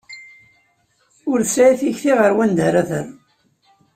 [1.31, 3.07] Ur tesɛi tikti ɣer wanida ara terr.